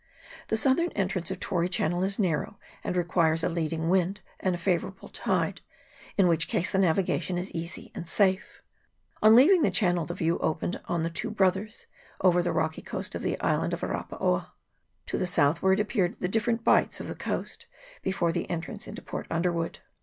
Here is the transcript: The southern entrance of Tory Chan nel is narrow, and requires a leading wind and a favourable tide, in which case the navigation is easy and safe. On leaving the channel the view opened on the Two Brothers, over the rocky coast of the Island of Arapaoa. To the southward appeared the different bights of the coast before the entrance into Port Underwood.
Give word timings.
The 0.47 0.57
southern 0.57 0.89
entrance 0.93 1.29
of 1.29 1.39
Tory 1.39 1.69
Chan 1.69 1.91
nel 1.91 2.01
is 2.01 2.17
narrow, 2.17 2.57
and 2.83 2.97
requires 2.97 3.43
a 3.43 3.49
leading 3.49 3.87
wind 3.87 4.21
and 4.39 4.55
a 4.55 4.57
favourable 4.57 5.09
tide, 5.09 5.61
in 6.17 6.27
which 6.27 6.47
case 6.47 6.71
the 6.71 6.79
navigation 6.79 7.37
is 7.37 7.51
easy 7.51 7.91
and 7.93 8.09
safe. 8.09 8.63
On 9.21 9.35
leaving 9.35 9.61
the 9.61 9.69
channel 9.69 10.07
the 10.07 10.15
view 10.15 10.39
opened 10.39 10.81
on 10.85 11.03
the 11.03 11.11
Two 11.11 11.29
Brothers, 11.29 11.85
over 12.19 12.41
the 12.41 12.51
rocky 12.51 12.81
coast 12.81 13.13
of 13.13 13.21
the 13.21 13.39
Island 13.41 13.73
of 13.75 13.81
Arapaoa. 13.83 14.47
To 15.05 15.17
the 15.19 15.27
southward 15.27 15.79
appeared 15.79 16.15
the 16.19 16.27
different 16.27 16.63
bights 16.63 16.99
of 16.99 17.07
the 17.07 17.13
coast 17.13 17.67
before 18.01 18.31
the 18.31 18.49
entrance 18.49 18.87
into 18.87 19.03
Port 19.03 19.27
Underwood. 19.29 19.81